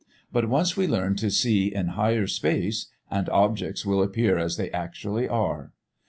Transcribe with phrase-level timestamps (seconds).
[0.31, 4.71] But, once we learn to see in Higher Space, and objects will appear as they
[4.71, 5.73] actually are.